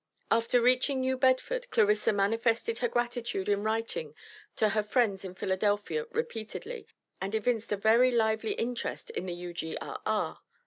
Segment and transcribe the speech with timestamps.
[0.31, 4.15] After reaching New Bedford, Clarissa manifested her gratitude in writing
[4.55, 6.87] to her friends in Philadelphia repeatedly,
[7.21, 10.39] and evinced a very lively interest in the U.G.R.R.